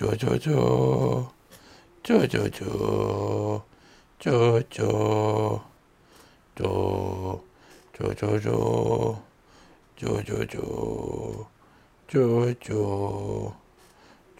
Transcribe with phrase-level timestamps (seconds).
[0.00, 1.30] 쪼쪼쪼
[2.02, 3.60] 쪼쪼쪼
[4.18, 5.60] 쪼쪼
[6.54, 7.44] 쪼
[7.98, 9.22] 쪼쪼쪼
[9.96, 10.54] 쪼쪼쪼
[12.06, 12.54] 쪼쪼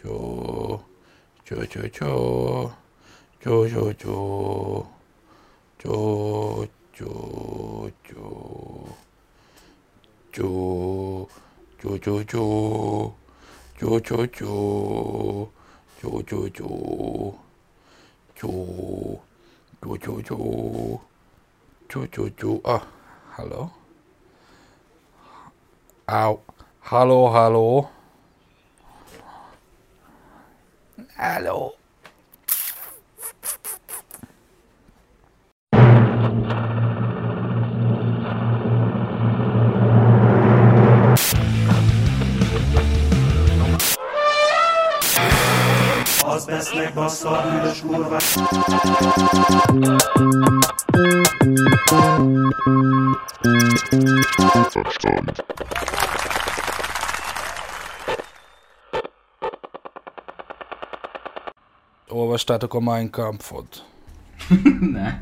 [0.00, 0.82] 쪼
[1.44, 2.72] 쪼쪼쪼
[3.42, 4.03] 쪼쪼쪼
[10.33, 11.29] 쪼쪼쪼
[11.83, 13.19] 쪼쪼쪼
[13.81, 15.49] Joe, Joe, Joe,
[16.02, 17.38] Joe, Joe, Joe,
[18.37, 19.20] Joe,
[19.80, 21.00] Joe, Joe, Joe,
[21.88, 22.60] Joe, Joe, Joe.
[22.62, 22.87] Ah,
[23.38, 23.73] hello.
[26.10, 26.40] Ow.
[26.82, 27.88] Hello, hello.
[31.16, 31.79] Hello.
[46.70, 48.19] Az besznek bassza a bűnös kurva.
[62.09, 63.84] Olvastátok a Mein Kampfot?
[64.81, 65.21] Nem.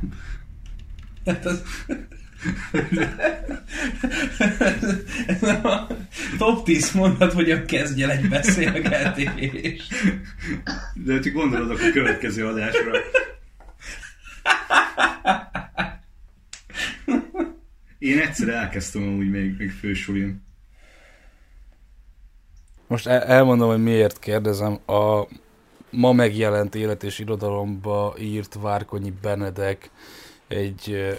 [1.24, 1.62] Hát az...
[5.26, 5.86] Ez nem a
[6.38, 9.94] top 10 mondat, hogyan kezdj el egy beszélgetést.
[10.94, 12.92] De ti gondolod a következő adásra.
[17.98, 20.46] Én egyszer elkezdtem amúgy még, még fősulin.
[22.86, 24.78] Most el- elmondom, hogy miért kérdezem.
[24.86, 25.26] A
[25.90, 29.90] ma megjelent élet és irodalomba írt Várkonyi Benedek
[30.48, 31.16] egy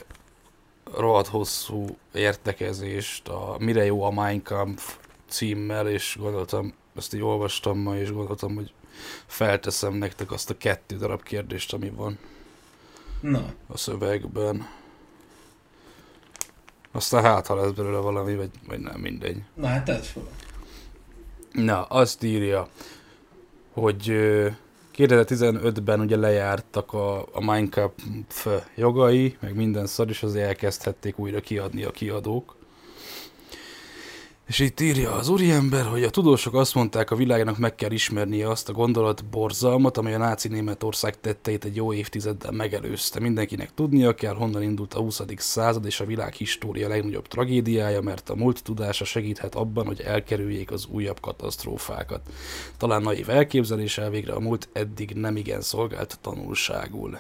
[0.98, 7.78] rohadt hosszú értekezést a Mire jó a Mein Kampf címmel, és gondoltam, ezt így olvastam
[7.80, 8.74] ma, és gondoltam, hogy
[9.26, 12.20] felteszem nektek azt a kettő darab kérdést, ami van
[13.22, 14.68] Na, a szövegben.
[16.92, 19.44] Aztán hát, ha lesz belőle valami, vagy, vagy nem, mindegy.
[19.54, 20.24] na hát tedd fel.
[21.52, 22.68] Na, azt írja,
[23.74, 24.14] hogy
[25.00, 31.84] 2015-ben ugye lejártak a, a Kampf jogai, meg minden szar, és azért elkezdhették újra kiadni
[31.84, 32.59] a kiadók.
[34.50, 38.50] És itt írja az úriember, hogy a tudósok azt mondták, a világnak meg kell ismernie
[38.50, 43.20] azt a gondolat borzalmat, amely a náci Németország tetteit egy jó évtizeddel megelőzte.
[43.20, 45.22] Mindenkinek tudnia kell, honnan indult a 20.
[45.36, 50.72] század és a világ história legnagyobb tragédiája, mert a múlt tudása segíthet abban, hogy elkerüljék
[50.72, 52.22] az újabb katasztrófákat.
[52.78, 57.18] Talán naív elképzelés elvégre a múlt eddig nem igen szolgált tanulságul.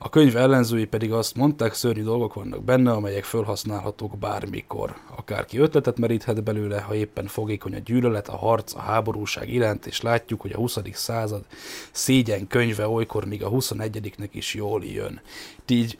[0.00, 4.96] A könyv ellenzői pedig azt mondták, szörnyű dolgok vannak benne, amelyek felhasználhatók bármikor.
[5.16, 10.00] Akárki ötletet meríthet belőle, ha éppen fogékony a gyűlölet, a harc, a háborúság iránt, és
[10.00, 10.78] látjuk, hogy a 20.
[10.92, 11.44] század
[11.90, 15.20] szégyen könyve olykor még a 21 is jól jön.
[15.64, 15.98] Ti így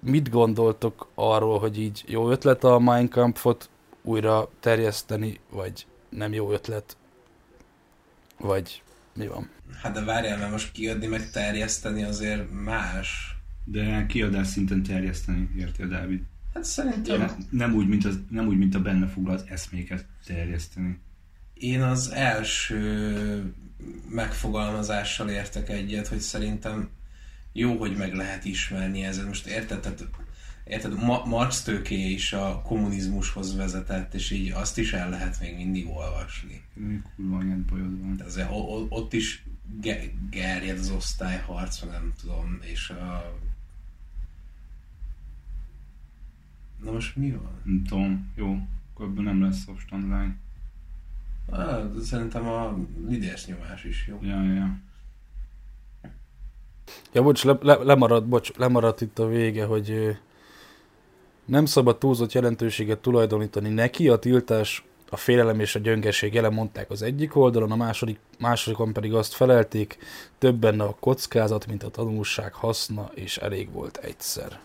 [0.00, 3.68] mit gondoltok arról, hogy így jó ötlet a Mein Kampfot
[4.02, 6.96] újra terjeszteni, vagy nem jó ötlet,
[8.38, 8.82] vagy
[9.14, 9.50] mi van?
[9.82, 13.36] Hát de várjál, mert most kiadni meg terjeszteni azért más.
[13.64, 16.22] De kiadás szinten terjeszteni, érted, Dávid?
[16.54, 20.98] Hát szerintem Ne, nem, úgy, mint az, nem úgy, mint a benne foglalt eszméket terjeszteni.
[21.54, 23.54] én az első
[24.08, 26.88] megfogalmazással értek egyet, hogy szerintem
[27.52, 29.26] jó, hogy meg lehet ismerni ezzel.
[29.26, 30.04] Most érted, tehát,
[30.64, 35.56] érted Ma- Marx tőkéje is a kommunizmushoz vezetett, és így azt is el lehet még
[35.56, 36.62] mindig olvasni.
[37.16, 38.16] Kurva anyád bajod van.
[38.16, 39.44] De azért o- o- ott is
[39.80, 43.34] ge- gerjed az osztályharc, vagy nem tudom, és a...
[46.82, 47.60] Na most mi van?
[47.64, 48.58] Nem tudom, jó,
[48.92, 50.36] akkor ebből nem lesz obstantlány.
[51.46, 54.18] Ah, de szerintem a lidérs nyomás is jó.
[54.22, 54.78] Ja, ja.
[57.12, 60.18] Ja, bocs, le, le, lemaradt, bocs, lemaradt itt a vége, hogy
[61.44, 66.90] nem szabad túlzott jelentőséget tulajdonítani neki, a tiltás, a félelem és a gyöngeség jelen mondták
[66.90, 69.98] az egyik oldalon, a második, másodikon pedig azt felelték,
[70.38, 74.58] több benne a kockázat, mint a tanulság haszna, és elég volt egyszer.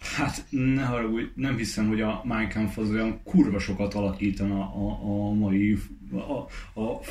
[0.00, 4.98] Hát ne haragudj, nem hiszem, hogy a Mein Kampf az olyan kurva sokat alakítana a,
[5.04, 5.78] a mai
[6.12, 7.02] a, a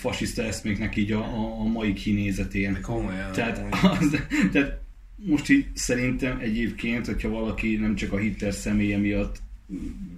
[0.00, 2.72] fasiszta eszméknek így a, a, a mai kinézetén.
[2.72, 3.32] De komolyan.
[3.32, 4.20] Tehát, az,
[4.52, 4.80] tehát
[5.16, 9.42] most így szerintem egyébként, hogyha valaki nem csak a Hitler személye miatt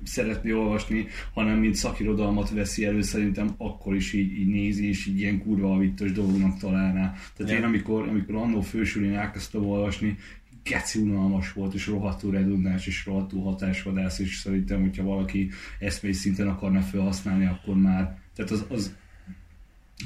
[0.03, 5.19] szeretné olvasni, hanem mint szakirodalmat veszi elő, szerintem akkor is így, így nézi, és így
[5.19, 7.15] ilyen kurva avittos dolognak találná.
[7.37, 7.59] Tehát Ja.
[7.59, 10.17] én amikor, amikor annó fősülén elkezdtem olvasni,
[10.63, 16.49] geci unalmas volt, és rohadtul redundáns, és rohadtul hatásvadász, és szerintem, hogyha valaki eszmei szinten
[16.49, 18.97] akarna felhasználni, akkor már, tehát az, az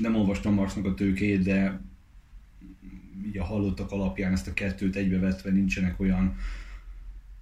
[0.00, 1.81] nem olvastam Marxnak a tőkét, de
[3.27, 6.37] így a hallottak alapján ezt a kettőt egybevetve nincsenek olyan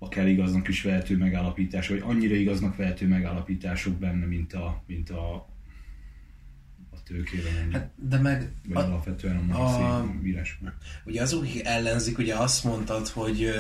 [0.03, 5.35] akár igaznak is vehető megállapítás, vagy annyira igaznak vehető megállapítások benne, mint a, mint a,
[6.91, 7.73] a tőkében.
[7.73, 10.75] Hát, de meg vagy a, alapvetően a a- marxi írásban.
[11.05, 13.51] ugye azok, akik ellenzik, ugye azt mondtad, hogy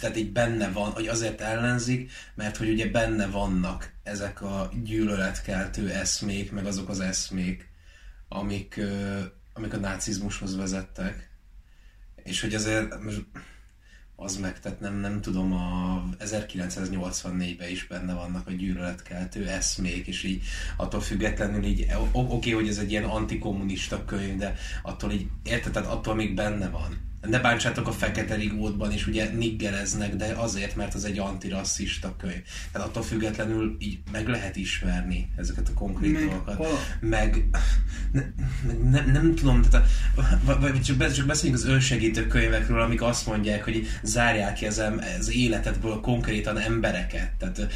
[0.00, 5.90] tehát így benne van, hogy azért ellenzik, mert hogy ugye benne vannak ezek a gyűlöletkeltő
[5.90, 7.68] eszmék, meg azok az eszmék,
[8.28, 8.80] amik,
[9.52, 11.30] amik a nácizmushoz vezettek.
[12.22, 13.24] És hogy azért most
[14.20, 20.22] az meg, tehát nem, nem tudom, a 1984-ben is benne vannak a gyűlöletkeltő eszmék, és
[20.22, 20.42] így
[20.76, 25.72] attól függetlenül így, oké, okay, hogy ez egy ilyen antikommunista könyv, de attól így, érted,
[25.72, 27.07] tehát attól még benne van.
[27.20, 32.42] Ne bántsátok a fekete rigótban is, ugye niggereznek, de azért, mert az egy antirasszista könyv.
[32.72, 36.56] Tehát attól függetlenül így meg lehet ismerni ezeket a konkrét Meg dolgokat.
[36.56, 37.44] hala- Meg
[38.12, 38.22] ne,
[38.90, 39.88] ne, nem, tudom, tehát
[40.44, 44.82] a, vagy- csak, csak beszéljünk az önsegítő könyvekről, amik azt mondják, hogy zárják ki az,
[45.18, 47.32] az életedből konkrétan embereket.
[47.38, 47.66] Tehát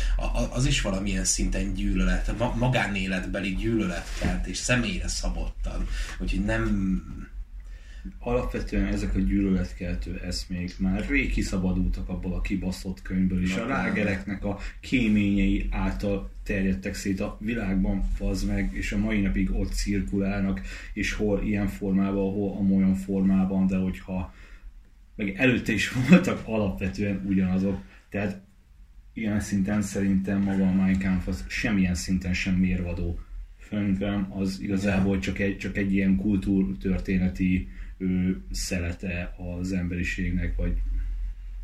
[0.51, 5.87] az is valamilyen szinten gyűlölet, ma, magánéletbeli gyűlöletkelt és személyre szabottan.
[6.19, 7.03] Úgyhogy nem...
[8.19, 14.45] Alapvetően ezek a gyűlöletkeltő eszmék már rég kiszabadultak abból a kibaszott könyvből, és a rágereknek
[14.45, 20.61] a kéményei által terjedtek szét a világban, az meg, és a mai napig ott cirkulálnak,
[20.93, 24.35] és hol ilyen formában, hol amolyan formában, de hogyha
[25.15, 28.41] meg előtte is voltak alapvetően ugyanazok, tehát
[29.13, 33.19] ilyen szinten szerintem maga a Mein Kampf az semmilyen szinten sem mérvadó.
[33.69, 37.69] Könyvem, az igazából csak egy, csak egy ilyen kultúrtörténeti
[38.03, 40.83] ő, szelete az emberiségnek, vagy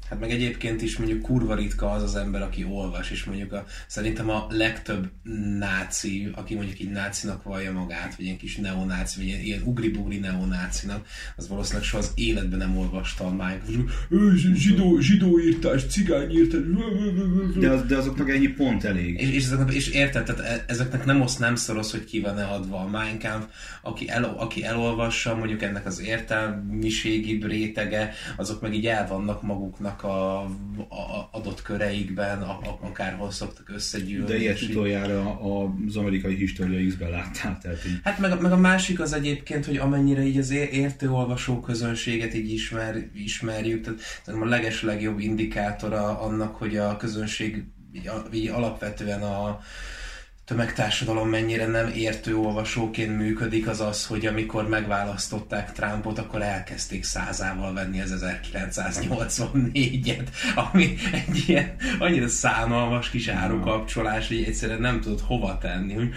[0.09, 3.65] Hát meg egyébként is mondjuk kurva ritka az az ember, aki olvas, és mondjuk a,
[3.87, 5.11] szerintem a legtöbb
[5.59, 10.19] náci, aki mondjuk így nácinak vallja magát, vagy ilyen kis neonáci, vagy ilyen, ilyen ugri-bugri
[10.19, 11.07] neonácinak,
[11.37, 14.09] az valószínűleg soha az életben nem olvasta a Minecraft.
[14.55, 16.61] Zsidó, zsidó írtás, cigány írtás.
[17.59, 19.21] de, az, de azoknak ennyi pont elég.
[19.21, 22.45] És, és, ezeknek, és érted, tehát e- ezeknek nem oszt nem szoros, hogy ki van-e
[22.45, 22.91] adva a
[23.21, 23.47] Kampf,
[23.83, 29.88] aki, el, aki elolvassa, mondjuk ennek az értelmiségi rétege, azok meg így el vannak maguknak
[30.03, 30.43] a,
[30.89, 34.27] a adott köreikben, a, a, akárhol szoktak összegyűlni.
[34.27, 39.01] De ilyet utoljára az amerikai Historia X-ben láttál, tehát így Hát meg, meg a másik
[39.01, 44.51] az egyébként, hogy amennyire így az értő olvasó közönséget így ismer, ismerjük, tehát szerintem a
[44.51, 49.61] leges legjobb indikátora annak, hogy a közönség így, így alapvetően a
[50.49, 57.73] tömegtársadalom mennyire nem értő olvasóként működik, az az, hogy amikor megválasztották Trumpot, akkor elkezdték százával
[57.73, 58.25] venni az
[58.55, 60.27] 1984-et,
[60.73, 66.11] ami egy ilyen annyira szánalmas kis árukapcsolás, hogy egyszerűen nem tudod hova tenni, hogy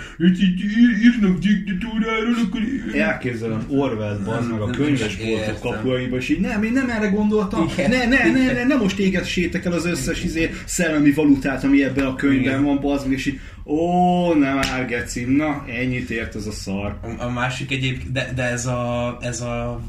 [1.03, 2.61] írnak diktatúráról, akkor...
[2.93, 5.71] elképzelem Orwell bazd meg a Nem könyves is boltok értem.
[5.71, 7.89] kapuaiba, és így nem, én nem erre gondoltam, Igen.
[7.89, 12.05] ne, ne, ne, ne, ne most égessétek el az összes izé, szellemi valutát, ami ebben
[12.05, 12.63] a könyvben Igen.
[12.63, 16.97] van, bazd és így, ó, nem már geci, na, ennyit ért ez a szar.
[17.01, 19.81] A, a másik egyébként, de, de ez a, ez a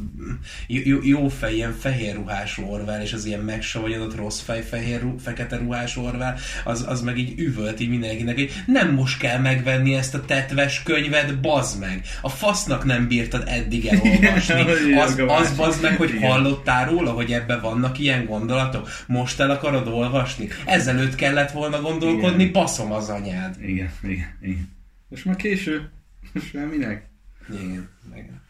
[0.66, 5.22] jó, jó fej, ilyen fehér ruhás Orwell, és az ilyen megsavanyodott rossz fej, fehér, ru-
[5.22, 6.34] fekete ruhás Orwell,
[6.64, 10.82] az, az meg így üvölt így mindenkinek, hogy nem most kell megvenni ezt a tetves
[10.82, 12.06] könyvet, bazd meg.
[12.20, 14.60] A fasznak nem bírtad eddig elolvasni.
[15.02, 18.88] Az, az bazd meg, hogy hallottál róla, hogy ebben vannak ilyen gondolatok?
[19.06, 20.48] Most el akarod olvasni?
[20.64, 22.52] Ezelőtt kellett volna gondolkodni, Igen.
[22.52, 23.56] baszom az anyád.
[23.60, 24.70] Igen, igen, igen.
[25.08, 25.90] Most már késő.
[26.32, 27.08] Most már minek?
[27.50, 28.42] Igen, igen.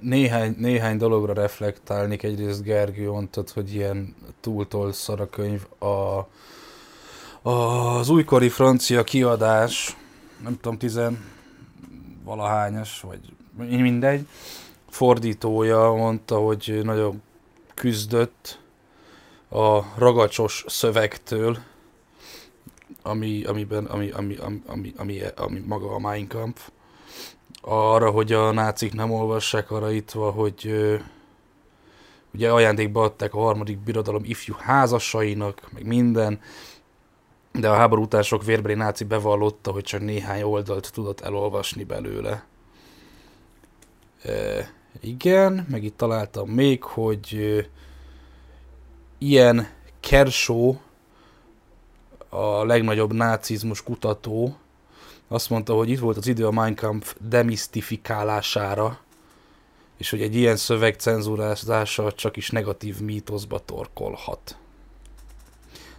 [0.00, 2.22] Néhány, néhány dologra reflektálnék.
[2.22, 5.66] Egyrészt Gergő mondtad, hogy ilyen túltól szar a könyv.
[5.78, 6.28] A,
[7.50, 9.96] az újkori francia kiadás,
[10.42, 11.24] nem tudom, tizen
[12.24, 13.20] valahányas, vagy
[13.56, 14.26] mindegy,
[14.88, 17.22] fordítója mondta, hogy nagyon
[17.74, 18.58] küzdött
[19.48, 21.58] a ragacsos szövegtől,
[23.02, 26.68] ami, amiben, ami, ami, ami, ami, ami, ami maga a Mein Kampf
[27.64, 30.96] arra, hogy a nácik nem olvassák, arra itt van, hogy ö,
[32.34, 36.40] ugye ajándékba adták a harmadik birodalom ifjú házasainak, meg minden,
[37.52, 42.44] de a háború után sok vérbeli náci bevallotta, hogy csak néhány oldalt tudott elolvasni belőle.
[44.22, 44.68] E,
[45.00, 47.60] igen, meg itt találtam még, hogy ö,
[49.18, 49.68] ilyen
[50.00, 50.74] Kershaw,
[52.28, 54.56] a legnagyobb nácizmus kutató,
[55.28, 59.00] azt mondta, hogy itt volt az idő a Mein Kampf demisztifikálására,
[59.96, 64.58] és hogy egy ilyen szöveg cenzúrázása csak is negatív mítoszba torkolhat.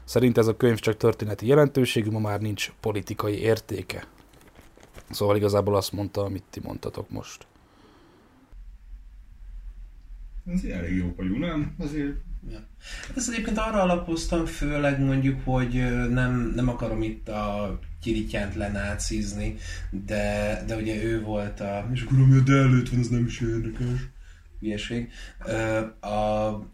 [0.03, 4.07] Szerint ez a könyv csak történeti jelentőségű, ma már nincs politikai értéke.
[5.09, 7.47] Szóval igazából azt mondta, amit ti mondtatok most.
[10.45, 11.75] Ez elég jó vagyunk, nem?
[11.79, 12.15] Azért
[12.51, 12.67] Ja.
[13.15, 15.73] Ezt egyébként arra alapoztam főleg mondjuk, hogy
[16.09, 19.55] nem, nem akarom itt a Kirityánt lenácizni,
[20.05, 21.89] de, de ugye ő volt a...
[21.93, 24.13] És akkor ami előtt van, az nem is érdekes.
[24.59, 25.11] Hülyeség.
[25.99, 26.07] A,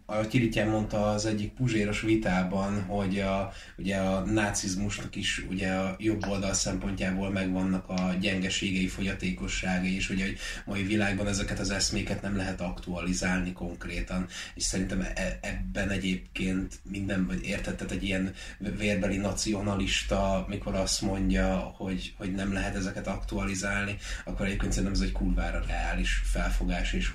[0.06, 5.96] a Kirityán mondta az egyik puzséros vitában, hogy a, ugye a nácizmusnak is ugye a
[5.98, 10.26] jobb oldal szempontjából megvannak a gyengeségei, fogyatékosságai, és ugye
[10.66, 16.80] a mai világban ezeket az eszméket nem lehet aktualizálni konkrétan, és szerintem e- ebben egyébként
[16.90, 22.74] minden, vagy érted, tehát egy ilyen vérbeli nacionalista, mikor azt mondja, hogy, hogy nem lehet
[22.74, 27.10] ezeket aktualizálni, akkor egyébként szerintem ez egy kurvára reális felfogás és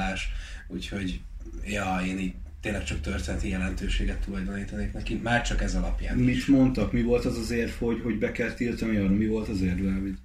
[0.00, 0.28] hozzáállás,
[0.68, 1.20] úgyhogy
[1.64, 6.24] ja, én így tényleg csak történeti jelentőséget tulajdonítanék neki, már csak ez alapján is.
[6.24, 6.92] mit mondtak?
[6.92, 9.08] Mi volt az az érv, hogy, hogy be kell tiltani arra?
[9.08, 10.18] Mi volt az érv, Dávid?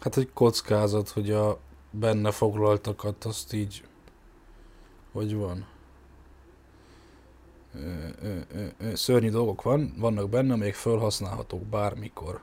[0.00, 3.84] Hát egy kockázat, hogy a benne foglaltakat azt így...
[5.12, 5.66] Hogy van?
[7.74, 12.40] Ö, ö, ö, ö, Szörnyű dolgok van, vannak benne, amelyek felhasználhatók bármikor.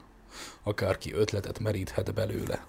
[0.64, 2.66] Akárki ötletet meríthet belőle.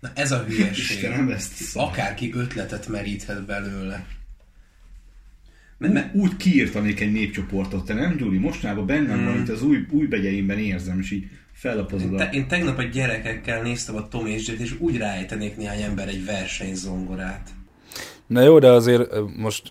[0.00, 0.96] Na ez a hülyeség.
[0.96, 1.82] Istenem, ezt szar.
[1.82, 4.06] Akárki ötletet meríthet belőle.
[5.78, 8.38] Nem, mert úgy kiírtanék egy népcsoportot, te nem, Gyuri?
[8.38, 9.24] Mostanában bennem hmm.
[9.24, 12.82] van itt az új, új begyeimben érzem, és így fellapozod Én, te, én tegnap a
[12.82, 17.50] gyerekekkel néztem a Tom és Jerry-t, és úgy ráejtenék néhány ember egy versenyzongorát.
[18.26, 19.70] Na jó, de azért most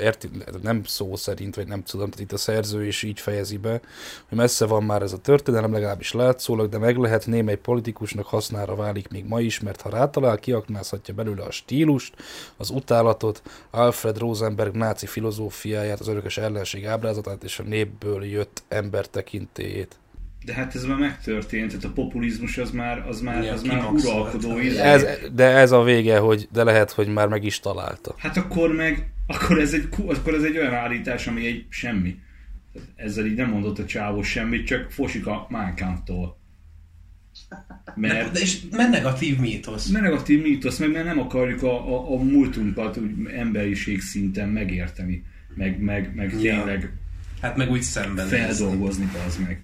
[0.00, 0.28] érti,
[0.62, 3.80] nem szó szerint, vagy nem tudom, tehát itt a szerző is így fejezi be,
[4.28, 8.74] hogy messze van már ez a történelem, legalábbis látszólag, de meg lehet némely politikusnak hasznára
[8.74, 12.14] válik még ma is, mert ha rátalál, kiaknázhatja belőle a stílust,
[12.56, 19.06] az utálatot, Alfred Rosenberg náci filozófiáját, az örökös ellenség ábrázatát és a népből jött ember
[19.06, 19.98] tekintélyét.
[20.44, 23.90] De hát ez már megtörtént, tehát a populizmus az már, az már, Ja, az már
[23.90, 24.78] uralkodó izé.
[24.78, 28.14] Ez, de ez a vége, hogy de lehet, hogy már meg is találta.
[28.16, 32.18] Hát akkor meg, akkor ez egy, akkor ez egy olyan állítás, ami egy semmi.
[32.94, 36.38] Ezzel így nem mondott a csávó semmit, csak fosik a Mánkámtól.
[37.84, 39.88] De, Mert de és mert negatív mítosz.
[39.88, 45.24] ne negatív mítosz, meg mert nem akarjuk a, a, a múltunkat úgy emberiség szinten megérteni,
[45.54, 46.38] meg, meg, meg Ja.
[46.56, 46.92] tényleg
[47.40, 49.62] Hát meg úgy szemben feldolgozni az meg.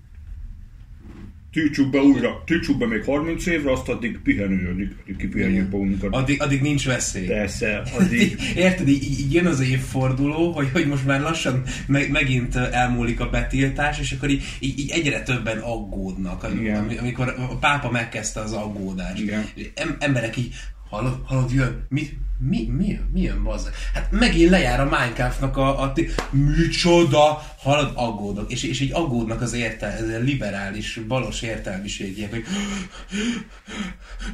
[1.52, 6.14] Tiltsuk be újra, tiltsuk be még 30 évre, azt addig pihenődik, kipihenjük magunkat.
[6.14, 7.26] Addig, addig nincs veszély.
[7.26, 12.56] Persze, addig Érted, így, így jön az évforduló, hogy, hogy most már lassan meg, megint
[12.56, 16.76] elmúlik a betiltás, és akkor így, így, így egyre többen aggódnak, Igen.
[16.76, 19.23] Am- amikor a pápa megkezdte az aggódást.
[19.23, 19.44] Igen.
[19.75, 20.54] Em, emberek így,
[20.90, 22.09] hallod, hallod, jön, mi,
[22.49, 23.73] mi, mi, mi jön, bazzeg?
[23.95, 29.41] Hát megint lejár a Minecraftnak a, a ti, micsoda, hallod, aggódnak, és, és így aggódnak
[29.41, 32.45] az értel, liberális, balos értelmiségiek, hogy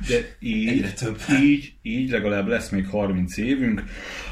[0.08, 1.18] De így, Egyre több.
[1.42, 3.84] így, így legalább lesz még 30 évünk,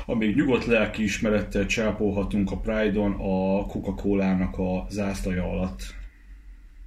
[0.06, 5.94] amíg nyugodt lelkiismerettel csápolhatunk a Pride-on a Coca-Cola-nak a zászlaja alatt.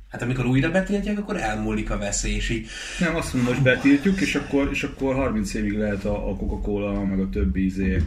[0.09, 2.67] Hát amikor újra betiltják, akkor elmúlik a veszély, és így
[2.99, 7.05] Nem, azt mondom, hogy betiltjuk, és akkor, és akkor 30 évig lehet a, a Coca-Cola,
[7.05, 8.01] meg a többi izé,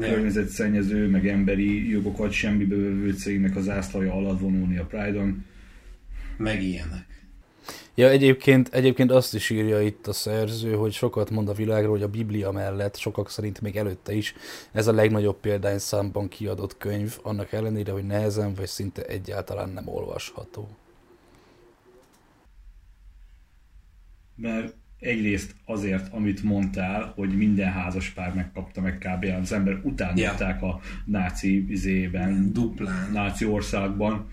[0.00, 5.44] környezetszennyező, meg emberi jogokat semmibe vevő cégnek a zászlaja alatt vonulni a Pride-on.
[6.36, 7.08] meg ilyenek.
[7.94, 12.02] Ja, egyébként, egyébként azt is írja itt a szerző, hogy sokat mond a világról, hogy
[12.02, 14.34] a Biblia mellett, sokak szerint még előtte is,
[14.72, 20.68] ez a legnagyobb példányszámban kiadott könyv, annak ellenére, hogy nehezen vagy szinte egyáltalán nem olvasható.
[24.40, 29.24] Mert egyrészt azért, amit mondtál, hogy minden házas pár megkapta meg kb.
[29.40, 33.12] az ember utánolták a náci izében, Duplán.
[33.12, 34.28] náci országban.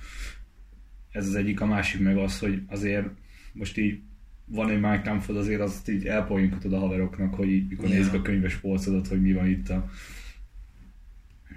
[1.11, 3.07] Ez az egyik, a másik meg az, hogy azért
[3.53, 3.99] most így
[4.45, 7.95] van egy Kampfod, azért azt így elpoinkatod a haveroknak, hogy így, mikor Ja.
[7.95, 9.89] nézik a könyves polcodat, hogy mi van itt a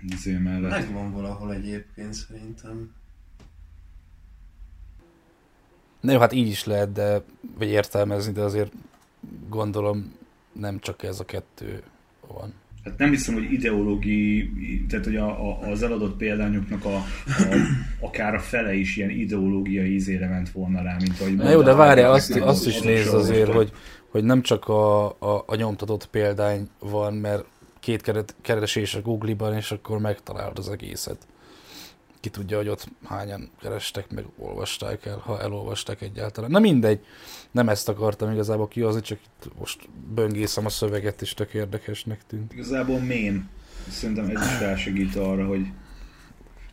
[0.08, 0.70] izé mellett.
[0.70, 2.94] Megvan valahol egyébként szerintem.
[6.00, 7.22] Na jó, hát így is lehet, de,
[7.58, 8.72] vagy értelmezni, de azért
[9.48, 10.14] gondolom
[10.52, 11.82] nem csak ez a kettő
[12.28, 12.54] van.
[12.84, 14.50] Hát nem hiszem, hogy ideológi,
[14.88, 17.04] tehát hogy a, a, az eladott példányoknak a, a,
[18.00, 21.74] akár a fele is ilyen ideológiai ízére ment volna rá, mint ahogy Na jó, de
[21.74, 23.72] meg azt, az- azt is nézd azért, hogy,
[24.08, 27.44] hogy nem csak a, a, a nyomtatott példány van, mert
[27.80, 31.26] két keret, keresés a Google-ban, és akkor megtalálod az egészet.
[32.20, 36.50] Ki tudja, hogy ott hányan kerestek, meg olvasták el, ha elolvasták egyáltalán.
[36.50, 37.04] Na mindegy,
[37.50, 42.52] nem ezt akartam igazából kihozni, csak itt most böngészem a szöveget, és tök érdekesnek tűnt.
[42.52, 43.48] Igazából mém.
[43.88, 45.66] Szerintem ez is rásegít arra, hogy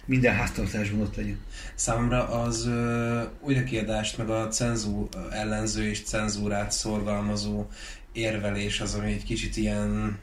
[0.06, 1.39] minden háztartásban ott legyen.
[1.75, 7.66] Számomra az ö, újrakiadást, meg a cenzú, ellenző és cenzúrát szorgalmazó
[8.12, 10.20] érvelés az, ami egy kicsit ilyen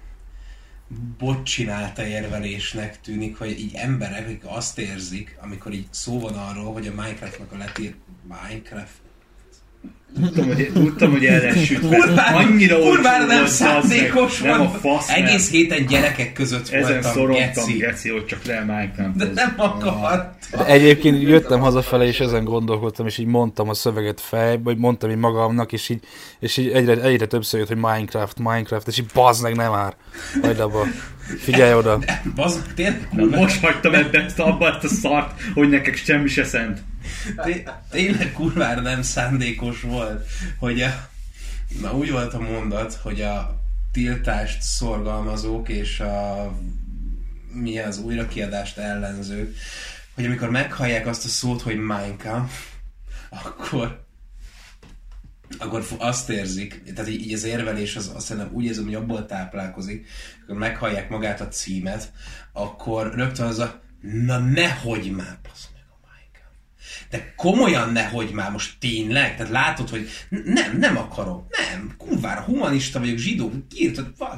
[1.18, 6.72] bot csinálta érvelésnek tűnik, hogy így emberek, akik azt érzik, amikor így szó van arról,
[6.72, 7.94] hogy a Minecraftnak a letír...
[8.22, 9.03] Minecraft?
[10.20, 11.96] Tudtam, hogy, tudtam, hogy el lesz sütve.
[11.96, 14.50] Kurvára, Annyira kurvára nem volt, szándékos meg.
[14.50, 14.80] Nem a volt.
[14.80, 15.08] fasz.
[15.08, 17.76] Egész héten gyerekek között Ezen voltam, szorongtam, geci.
[17.78, 19.16] geci, hogy csak le Minecraft.
[19.16, 20.34] De nem akart.
[20.50, 25.10] De egyébként jöttem hazafele, és ezen gondolkodtam, és így mondtam a szöveget fejbe, vagy mondtam
[25.10, 26.00] így magamnak, és így,
[26.40, 29.94] és így egyre, egyre többször jött, hogy Minecraft, Minecraft, és így bazd meg, nem már.
[30.42, 30.86] Hagyd abba.
[31.38, 32.02] Figyelj oda.
[32.34, 36.82] Bazd, tényleg, most hagytam ebbe ezt abba ezt a szart, hogy nekek semmi se szent.
[37.42, 40.26] Té- tényleg kurvára nem szándékos volt,
[40.58, 41.08] hogy a,
[41.80, 43.62] na úgy volt a mondat, hogy a
[43.92, 46.52] tiltást szorgalmazók és a
[47.52, 49.56] mi az újrakiadást ellenzők,
[50.14, 52.72] hogy amikor meghallják azt a szót, hogy Minecraft,
[53.28, 54.03] akkor
[55.58, 59.26] akkor azt érzik, tehát így, így az érvelés az, azt szerintem úgy érzem, hogy abból
[59.26, 60.06] táplálkozik,
[60.42, 62.12] akkor meghallják magát a címet,
[62.52, 65.68] akkor rögtön az a na nehogy már, basz.
[67.10, 69.36] De komolyan nehogy már, most tényleg?
[69.36, 70.08] Tehát látod, hogy
[70.44, 74.36] nem, nem akarom, nem, kurvára, humanista vagyok, zsidó, írtad, va-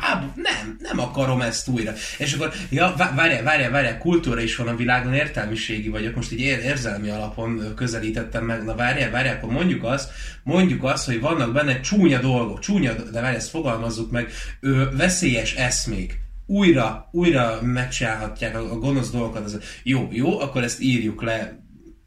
[0.00, 1.92] háború, nem, nem akarom ezt újra.
[2.18, 6.32] És akkor, ja, vá- várjál, várjál, várjál, kultúra is van a világon, értelmiségi vagyok, most
[6.32, 10.10] így ér- érzelmi alapon közelítettem meg, na várjál, várjál, akkor mondjuk azt,
[10.42, 14.30] mondjuk azt, hogy vannak benne csúnya dolgok, csúnya, de várjál, ezt fogalmazzuk meg,
[14.60, 19.44] ö, veszélyes eszmék, újra, újra megcsinálhatják a, a gonosz dolgokat.
[19.44, 21.63] Az, jó, jó, akkor ezt írjuk le,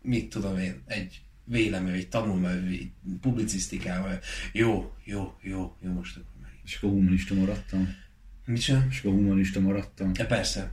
[0.08, 4.20] mit tudom én, egy vélemény, egy tanulmány, egy publicisztikával.
[4.52, 6.52] Jó, jó, jó, jó, most akkor meg.
[6.64, 7.96] És akkor humanista maradtam.
[8.46, 8.88] Mit sem?
[8.90, 10.12] És akkor humanista maradtam.
[10.14, 10.72] Ja, persze.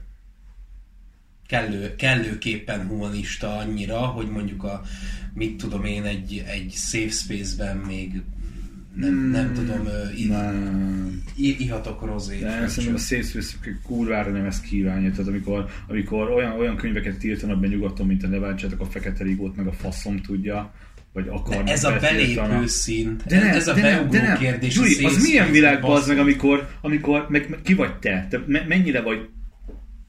[1.47, 4.83] Kellő, kellőképpen humanista annyira, hogy mondjuk a,
[5.33, 8.21] mit tudom én, egy, egy safe space-ben még
[8.95, 11.23] nem, nem tudom, i, Nem.
[11.35, 12.41] i, ihatok rozét.
[12.41, 15.11] Vagy szerintem a Space kurvára nem ezt kívánja.
[15.11, 19.23] Tehát amikor, amikor olyan, olyan könyveket tiltanak be nyugaton, mint a Ne váltsátok a Fekete
[19.23, 20.73] Rigót, meg a faszom tudja,
[21.13, 24.37] vagy akarnak De ez a belépő szint, De nem, ez a de nem, de nem.
[24.37, 24.73] kérdés.
[24.73, 28.27] Gyuri, az milyen világban az meg, amikor, amikor meg, meg, ki vagy te?
[28.29, 29.29] te me, mennyire vagy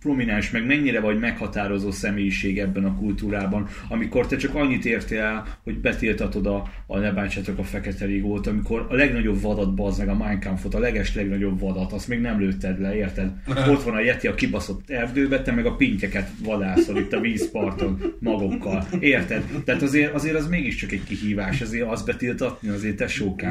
[0.06, 5.58] prominens, meg mennyire vagy meghatározó személyiség ebben a kultúrában, amikor te csak annyit értél el,
[5.64, 10.08] hogy betiltatod a, a ne bántsátok a fekete rigót, amikor a legnagyobb vadat bazd meg
[10.08, 13.32] a Minecraftot, a leges legnagyobb vadat, azt még nem lőtted le, érted?
[13.68, 18.02] Ott van a Yeti a kibaszott erdőbe, te meg a pintyeket vadászol itt a vízparton
[18.18, 19.42] magokkal, érted?
[19.64, 23.06] Tehát azért, azért az mégiscsak egy kihívás, azért azt betiltatni, azért te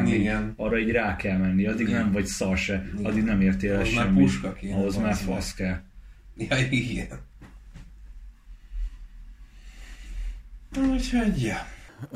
[0.05, 0.53] Igen.
[0.55, 2.01] arra így rá kell menni, addig Igen.
[2.01, 3.11] nem vagy szar se, Igen.
[3.11, 4.23] addig nem értél el Ahhoz már semmit.
[4.23, 5.77] puska kéne, Ahhoz már fasz kell.
[6.49, 7.19] Ja, igen.
[10.91, 11.57] Úgyhogy, ja.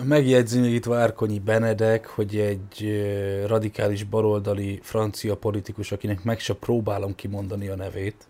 [0.03, 3.03] Megjegyzi még itt Várkonyi Benedek, hogy egy
[3.47, 8.27] radikális baloldali francia politikus, akinek meg se próbálom kimondani a nevét,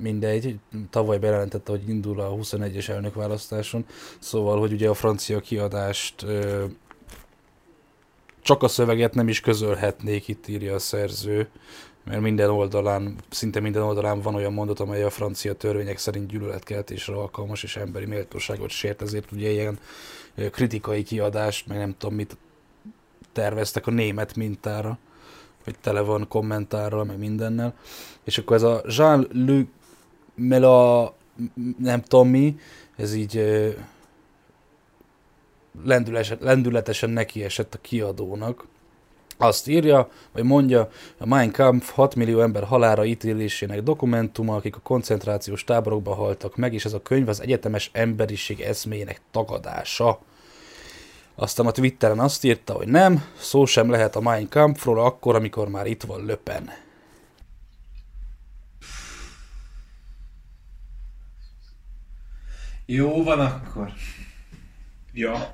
[0.00, 0.58] mindegy,
[0.90, 3.86] tavaly bejelentette, hogy indul a 21-es elnökválasztáson,
[4.18, 6.26] szóval, hogy ugye a francia kiadást
[8.42, 11.48] csak a szöveget nem is közölhetnék, itt írja a szerző,
[12.04, 17.14] mert minden oldalán, szinte minden oldalán van olyan mondat, amely a francia törvények szerint gyűlöletkeltésre
[17.14, 19.78] alkalmas és emberi méltóságot sért, ezért ugye ilyen
[20.50, 22.36] kritikai kiadást, meg nem tudom mit
[23.32, 24.98] terveztek a német mintára,
[25.64, 27.74] hogy tele van kommentárral, meg mindennel.
[28.24, 29.66] És akkor ez a Jean-Luc
[30.34, 31.14] Mela,
[31.78, 32.56] nem tudom mi,
[32.96, 33.42] ez így
[35.84, 38.66] lendületesen, lendületesen nekiesett a kiadónak.
[39.36, 44.80] Azt írja, vagy mondja, a Mein Kampf 6 millió ember halára ítélésének dokumentuma, akik a
[44.80, 50.18] koncentrációs táborokban haltak meg, és ez a könyv az egyetemes emberiség eszméjének tagadása.
[51.34, 55.68] Aztán a Twitteren azt írta, hogy nem, szó sem lehet a Mein Kampfról akkor, amikor
[55.68, 56.70] már itt van Löpen.
[62.86, 63.92] Jó van akkor.
[65.12, 65.50] Ja,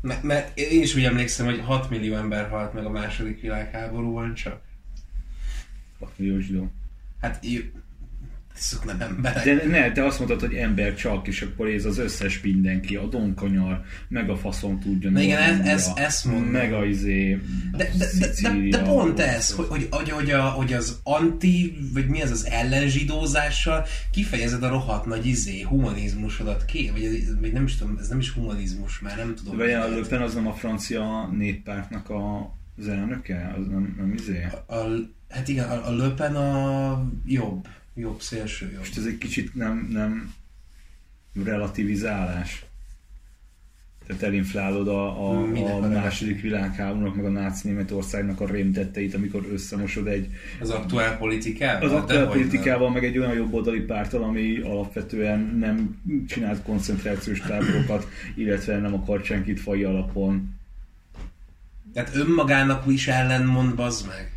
[0.00, 4.34] Mert, mert én is úgy emlékszem, hogy 6 millió ember halt meg a második világháborúban
[4.34, 4.60] csak.
[5.98, 6.70] 6 millió zsidó.
[7.20, 7.44] Hát
[8.84, 9.44] nem emberek.
[9.44, 13.06] De ne, te azt mondtad, hogy ember csak, és akkor ez az összes mindenki, a
[13.06, 15.10] donkanyar, meg a faszon tudja.
[15.10, 16.44] Na igen, Normandia, ez- ezt mondom.
[16.50, 17.40] Meg a izé,
[17.72, 21.00] De, de, de, de, Szicília, de pont ez, hogy, hogy, hogy, hogy, a, hogy az
[21.02, 27.40] anti, vagy mi az az ellenzsidózással kifejezed a rohadt nagy izé, humanizmusodat ki, vagy, ez,
[27.40, 29.56] vagy nem is tudom, ez nem is humanizmus, már nem tudom.
[29.56, 30.08] Vagy a mi Le ez.
[30.08, 33.54] Pen az nem a francia néppártnak a, az elnöke?
[33.58, 34.46] Az nem, nem izé?
[34.66, 34.86] a, a,
[35.28, 37.66] hát igen, a, a Löpen a jobb,
[37.98, 38.78] jobb szélső jobb.
[38.78, 40.34] Most ez egy kicsit nem, nem
[41.44, 42.64] relativizálás.
[44.06, 49.46] Tehát elinflálod a, a, Minek a második világháborúnak, meg a náci Németországnak a rémtetteit, amikor
[49.52, 50.28] összemosod egy
[50.60, 51.88] Az aktuál politikával?
[51.88, 58.78] az aktuál politikával, meg egy olyan jobboldali párttal, ami alapvetően nem csinált koncentrációs táborokat, illetve
[58.78, 60.54] nem akar senkit fai alapon.
[61.92, 64.32] Tehát önmagának is ellenmond, bazd meg.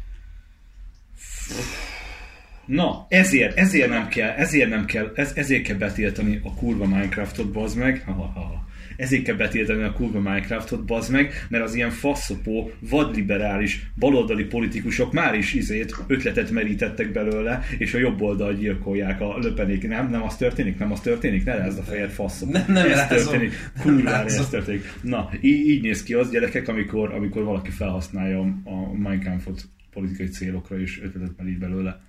[2.66, 7.52] Na, ezért, ezért nem kell, ezért nem kell, ez, ezért kell betiltani a kurva Minecraftot,
[7.52, 8.04] bazd meg.
[8.06, 8.70] Ha, ha, ha.
[8.96, 15.14] Ezért kell betiltani a kurva Minecraftot, bazd meg, mert az ilyen faszopó, vadliberális, baloldali politikusok
[15.14, 19.88] már is izét, ötletet merítettek belőle, és a jobb oldal gyilkolják a löpenék.
[19.88, 22.52] Nem, nem az történik, nem az történik, ne rázd a fejed faszopó.
[22.52, 23.18] Nem, nem ez rázom.
[23.18, 24.94] történik, kurvára ez történik.
[25.02, 30.80] Na, így, így néz ki az gyerekek, amikor, amikor valaki felhasználja a Minecraftot politikai célokra,
[30.80, 32.02] és ötletet merít belőle.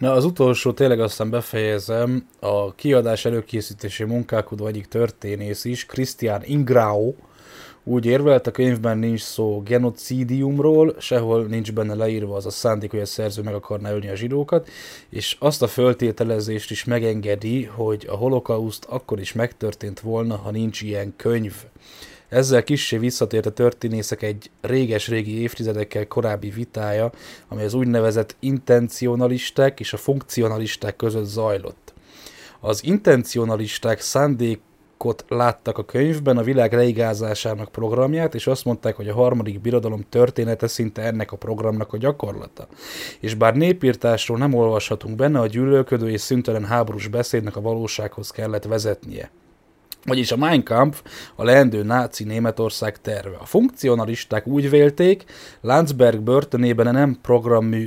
[0.00, 2.26] Na, az utolsó tényleg aztán befejezem.
[2.38, 7.14] A kiadás előkészítési munkálkodó egyik történész is, Christian Ingrao,
[7.84, 13.00] úgy érvelt, a könyvben nincs szó genocidiumról, sehol nincs benne leírva az a szándék, hogy
[13.00, 14.68] a szerző meg akarná ölni a zsidókat,
[15.08, 20.80] és azt a föltételezést is megengedi, hogy a holokauszt akkor is megtörtént volna, ha nincs
[20.80, 21.54] ilyen könyv.
[22.30, 27.10] Ezzel kissé visszatért a történészek egy réges-régi évtizedekkel korábbi vitája,
[27.48, 31.94] amely az úgynevezett intencionalisták és a funkcionalisták között zajlott.
[32.60, 39.14] Az intencionalisták szándékot láttak a könyvben, a világ leigázásának programját, és azt mondták, hogy a
[39.14, 42.66] harmadik birodalom története szinte ennek a programnak a gyakorlata.
[43.20, 48.64] És bár népírtásról nem olvashatunk benne, a gyűlölködő és szüntelen háborús beszédnek a valósághoz kellett
[48.64, 49.30] vezetnie.
[50.04, 51.02] Vagyis a Mein Kampf
[51.34, 53.36] a leendő náci Németország terve.
[53.36, 55.24] A funkcionalisták úgy vélték,
[55.60, 57.84] Landsberg börtönében nem programmű,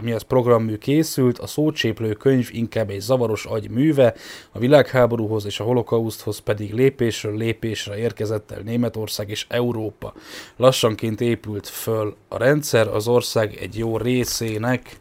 [0.00, 4.14] mi az programmű készült, a szócséplő könyv inkább egy zavaros agy műve,
[4.52, 10.14] a világháborúhoz és a holokauszthoz pedig lépésről lépésre érkezett el Németország és Európa.
[10.56, 14.96] Lassanként épült föl a rendszer az ország egy jó részének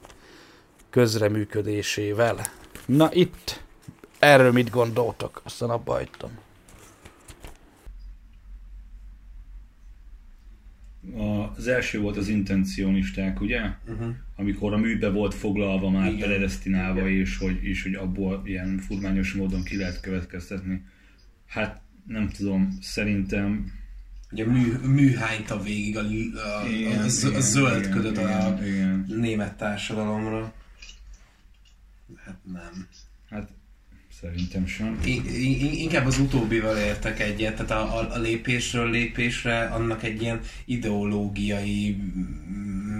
[0.89, 2.35] közreműködésével.
[2.85, 3.65] Na itt,
[4.19, 5.41] erről mit gondoltok?
[5.43, 6.31] Aztán abba hagytam.
[11.55, 13.61] Az első volt az intencionisták, ugye?
[13.87, 14.15] Uh-huh.
[14.35, 16.27] Amikor a műbe volt foglalva már Igen.
[16.27, 20.85] predestinálva, és hogy, és hogy abból ilyen furmányos módon ki lehet következtetni.
[21.45, 23.71] Hát nem tudom, szerintem...
[24.31, 28.63] Ugye mű, műhányta végig a, a, a, a, z- a zöld igen, ködöt a igen,
[28.63, 29.05] igen.
[29.07, 30.53] német társadalomra.
[32.25, 32.87] Hát nem.
[33.29, 33.49] Hát
[34.21, 34.99] szerintem sem.
[35.05, 41.97] I- inkább az utóbbival értek egyet, tehát a, a, lépésről lépésre annak egy ilyen ideológiai,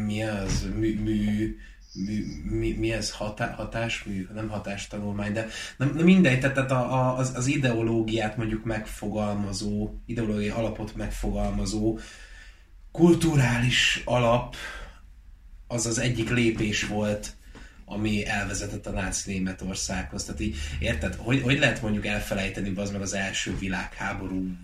[0.06, 1.58] mi az, mű, mű,
[1.94, 6.94] mű, mi, mi ez, hatá, hatásmű, nem hatástanulmány, de nem, nem mindegy, tehát, tehát a,
[6.94, 12.00] a, az, az ideológiát mondjuk megfogalmazó, ideológiai alapot megfogalmazó
[12.92, 14.56] kulturális alap
[15.68, 17.37] az az egyik lépés volt,
[17.90, 20.24] ami elvezetett a náci Németországhoz.
[20.24, 24.56] Tehát így, érted, hogy, hogy lehet mondjuk elfelejteni az meg az első világháborúban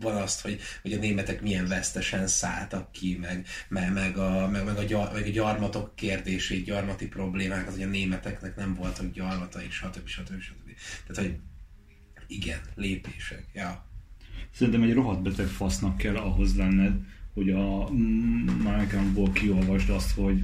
[0.00, 4.76] azt, hogy, hogy a németek milyen vesztesen szálltak ki, meg, meg, meg, a, meg, meg,
[4.76, 9.72] a, gyar, meg a gyarmatok kérdését, gyarmati problémák, az, hogy a németeknek nem voltak gyarmataik,
[9.72, 10.06] stb.
[10.06, 10.40] stb.
[10.40, 10.70] stb.
[11.06, 11.38] Tehát, hogy
[12.26, 13.84] igen, lépések, ja.
[14.50, 16.92] Szerintem egy rohadt beteg fasznak kell ahhoz lenned,
[17.34, 20.40] hogy a Minecraftból kiolvasd azt, hogy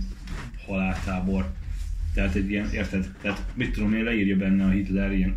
[0.67, 1.53] haláltábor.
[2.15, 3.13] Tehát egy ilyen, érted?
[3.21, 5.37] Tehát mit tudom én, leírja benne a Hitler ilyen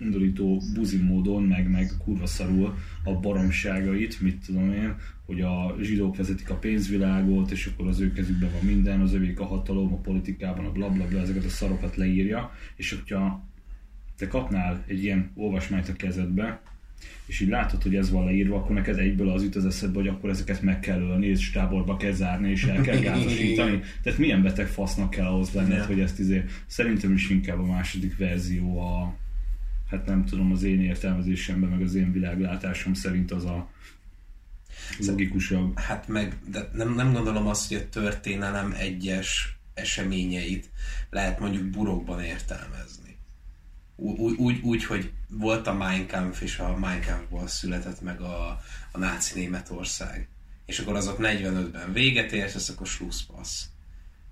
[0.00, 4.94] undorító buzi módon, meg, meg kurva szarul a baromságait, mit tudom én,
[5.26, 9.40] hogy a zsidók vezetik a pénzvilágot, és akkor az ő kezükben van minden, az övék
[9.40, 13.44] a hatalom, a politikában, a blablabla, bla, bla, ezeket a szarokat leírja, és hogyha
[14.16, 16.60] te kapnál egy ilyen olvasmányt a kezedbe,
[17.26, 20.08] és így látod, hogy ez van leírva, akkor neked egyből az jut az eszedbe, hogy
[20.08, 23.80] akkor ezeket meg kell ölni, és táborba kell zárni, és el kell gázosítani.
[24.02, 25.86] Tehát milyen beteg fasznak kell ahhoz lenned, Ja.
[25.86, 26.44] hogy ezt izé...
[26.66, 29.14] Szerintem is inkább a második verzió a...
[29.90, 33.70] Hát nem tudom, az én értelmezésemben, meg az én világlátásom szerint az a
[34.98, 35.78] logikusabb.
[35.78, 40.70] Hát meg, de nem, nem gondolom azt, hogy a történelem egyes eseményeit
[41.10, 43.09] lehet mondjuk burokban értelmezni.
[44.02, 48.60] Úgy, úgy, úgy hogy volt a Mein Kampf, és a Mein Kampfból született meg a,
[48.92, 50.28] a náci Németország.
[50.66, 53.64] És akkor azok 45-ben véget ért, ez akkor Schlusspassz.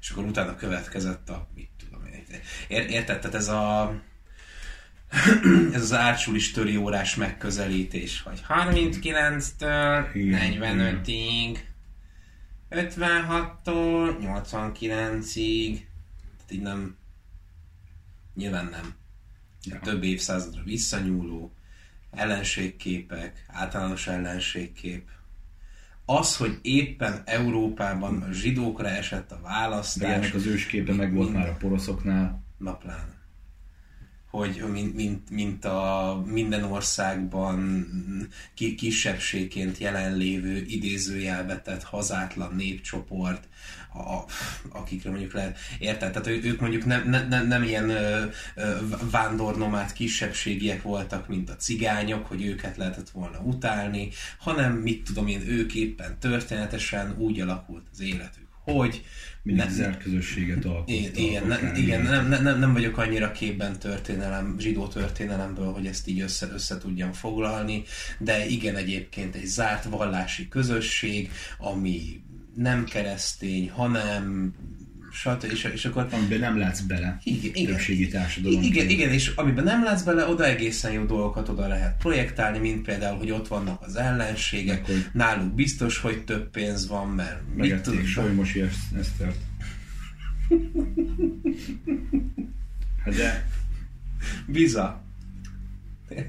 [0.00, 2.24] És akkor utána következett a, mit tudom én,
[2.68, 3.20] ér, érted?
[3.20, 3.94] Tehát ez a
[5.72, 11.58] ez az árcsulis töri órás megközelítés, hogy 39-től 45-ig,
[12.70, 15.80] 56-tól 89-ig,
[16.36, 16.96] tehát így nem,
[18.34, 18.94] nyilván nem.
[19.64, 19.78] Ja.
[19.78, 21.52] Több évszázadra visszanyúló,
[22.10, 25.08] ellenségképek, általános ellenségkép.
[26.04, 31.32] Az, hogy éppen Európában a zsidókra esett a De választás, ennek az ősképe meg volt
[31.32, 32.42] már a poroszoknál.
[32.58, 33.17] Na pláne.
[34.38, 37.86] Hogy mint, mint, mint a minden országban
[38.54, 43.48] ki, kisebbségként jelenlévő idézőjelbe tett hazátlan népcsoport,
[43.92, 44.24] a,
[44.78, 46.12] akikre mondjuk lehet, érted?
[46.12, 48.24] Tehát ők mondjuk nem, nem, nem, ilyen ö,
[48.54, 48.76] ö,
[49.10, 55.48] vándornomád kisebbségiek voltak, mint a cigányok, hogy őket lehetett volna utálni, hanem mit tudom én,
[55.48, 59.04] ők éppen történetesen úgy alakult az életük, hogy
[59.42, 61.18] Mindig ne- zárt közösséget alkottak.
[61.18, 66.20] igen, ne, igen nem, nem, nem vagyok annyira képben történelem, zsidó történelemből, hogy ezt így
[66.20, 67.82] össze, össze tudjam foglalni,
[68.18, 72.20] de igen, egyébként egy zárt vallási közösség, ami
[72.54, 74.54] nem keresztény, hanem
[75.18, 75.44] stb.
[75.52, 77.18] És, és akkor Amiben nem látsz bele.
[77.24, 78.62] igen, igen, társadalom.
[78.62, 82.82] igen, igen, és amiben nem látsz bele, oda egészen jó dolgokat oda lehet projektálni, mint
[82.84, 87.56] például, hogy ott vannak az ellenségek, hogy- náluk biztos, hogy több pénz van, mert mit
[87.56, 89.36] Megették tudom, Solymosi Esz- Esztert.
[93.04, 93.48] Hát de
[94.46, 95.02] Biza.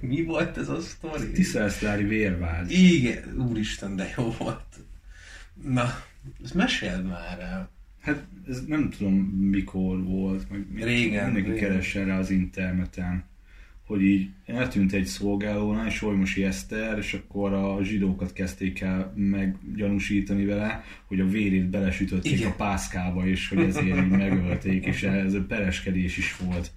[0.02, 1.32] Mi volt ez a sztori?
[1.32, 2.71] Tisztelszlári vérvád.
[2.71, 4.65] Igen, úristen, de jó volt.
[5.63, 6.04] Na,
[6.43, 7.69] ezt meséld már el.
[8.00, 9.14] Hát ez nem tudom
[9.52, 11.70] mikor volt, meg Régen, mindenki régen.
[11.70, 13.24] keressen rá az interneten,
[13.86, 20.84] hogy így eltűnt egy szolgálónál, Solymosi Eszter, és akkor a zsidókat kezdték el meggyanúsítani vele,
[21.06, 22.52] hogy a vérét belesütötték Igen.
[22.52, 26.72] a pászkába, és hogy ezért így megölték, és ez a pereskedés is volt.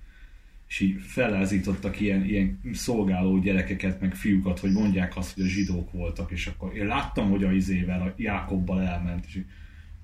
[0.69, 5.93] És így felázítottak ilyen, ilyen szolgáló gyerekeket, meg fiúkat, hogy mondják azt, hogy a zsidók
[5.93, 9.47] voltak, és akkor én láttam, hogy a izével, a Jákobbal elment, és így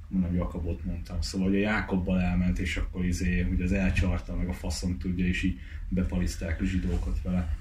[0.09, 4.49] nem Jakabot mondtam, szóval hogy a Jákobbal elment, és akkor izé, hogy az elcsarta, meg
[4.49, 7.57] a faszom tudja, és így bepaliszták a zsidókat vele.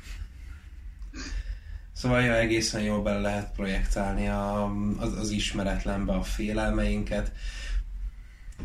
[1.91, 7.31] Szóval ja, egészen jól bele lehet projektálni a, az, az ismeretlenbe a félelmeinket,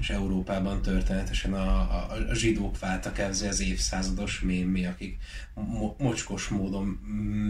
[0.00, 5.18] és Európában történetesen a, a, a zsidók váltak ezzel az évszázados mémmi, akik
[5.54, 6.86] mo- mocskos módon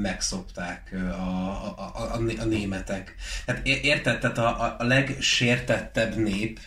[0.03, 3.15] megszopták a, a, a, a, a németek.
[3.45, 6.61] Tehát érted, tehát a, a- legsértettebb nép,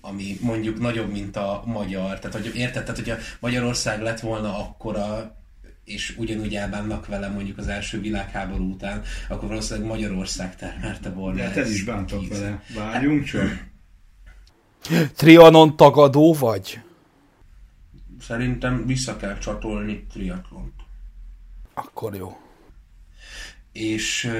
[0.00, 2.18] ami mondjuk nagyobb, mint a magyar.
[2.18, 5.36] Tehát, hogy érted, tehát, hogy a Magyarország lett volna akkora,
[5.84, 11.36] és ugyanúgy elbánnak vele mondjuk az első világháború után, akkor valószínűleg Magyarország termelte volna.
[11.36, 12.62] De hát ez is bántak vele.
[12.74, 13.66] Várjunk csak.
[15.16, 16.80] Trianon tagadó vagy?
[18.20, 20.72] Szerintem vissza kell csatolni triatlont.
[21.74, 22.36] Akkor jó.
[23.72, 24.30] És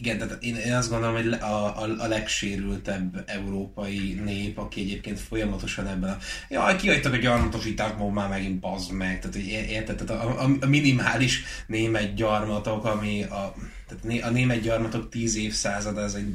[0.00, 5.18] igen, tehát én, én azt gondolom, hogy a, a, a legsérültebb európai nép, aki egyébként
[5.20, 10.24] folyamatosan ebben a jaj, kihagytak a gyarmatosításból már megint bazd meg, tehát hogy érted, tehát
[10.24, 13.54] a, a, a minimális német gyarmatok, ami a,
[13.86, 16.34] tehát a német gyarmatok tíz évszázada, ez egy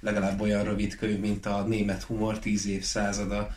[0.00, 3.54] legalább olyan rövid könyv, mint a német humor tíz évszázada.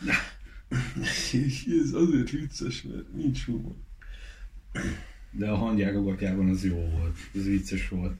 [1.83, 3.75] ez azért vicces, mert nincs humor.
[5.31, 5.95] De a hangyák
[6.51, 7.17] az jó volt.
[7.35, 8.13] Ez vicces volt.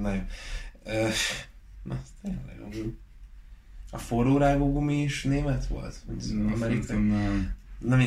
[0.00, 0.20] Na jó.
[0.84, 1.08] Ö,
[1.82, 2.84] Na, tényleg.
[3.90, 5.94] A forró rágógumi is német volt?
[6.54, 6.96] Amerikai?
[6.96, 7.54] nem.
[7.78, 7.98] Na,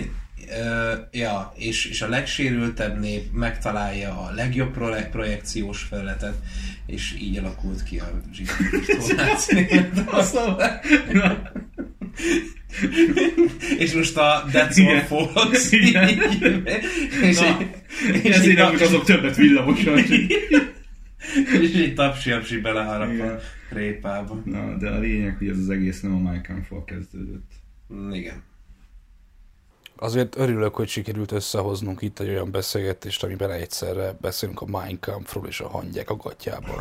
[0.60, 6.36] ö, ja, és, és a legsérültebb nép megtalálja a legjobb proje- projekciós felületet,
[6.86, 9.58] és így alakult ki a zsidóstornáció.
[13.78, 15.00] és most a That's All.
[15.34, 16.08] Folks Igen.
[17.22, 17.58] és, Na,
[18.24, 20.00] és Ezért nem utazok többet villamosan.
[21.62, 23.40] és így tapsi-apsi beleharap a
[23.74, 24.42] répába.
[24.46, 27.52] Na, de a lényeg, hogy ez az egész nem a Mein Kampf-val kezdődött.
[28.12, 28.44] Igen.
[29.96, 35.48] Azért örülök, hogy sikerült összehoznunk itt egy olyan beszélgetést, amiben egyszerre beszélünk a Mein Kampfról
[35.48, 36.76] és a hangyák a gatyában.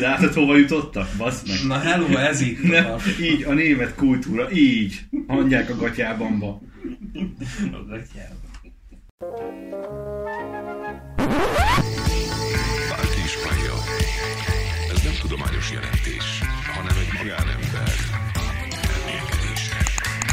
[0.00, 1.08] Látod, hova jutottak?
[1.18, 1.56] Basz meg.
[1.66, 5.00] Na hello, ez itt Ne, a így, a német kultúra, így.
[5.26, 6.38] Hangyák a gatyában
[9.18, 9.32] Bárki
[13.24, 13.74] is Bárkispálya.
[14.94, 16.40] Ez nem tudományos jelentés,
[16.74, 17.92] hanem egy magánember.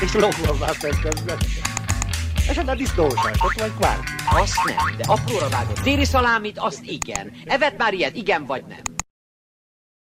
[0.01, 1.37] És lovagvá festkeznek.
[2.49, 2.77] Esetleg
[3.43, 4.11] ott vagy kvárki.
[4.29, 7.31] Azt nem, de apróra vágott téli szalámit, azt igen.
[7.45, 9.02] Evet már ilyet, igen vagy nem.